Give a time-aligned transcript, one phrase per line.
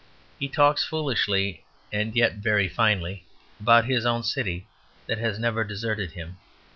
[0.39, 1.63] He talks foolishly
[1.93, 3.23] and yet very finely
[3.59, 4.65] about his own city
[5.05, 6.37] that has never deserted him.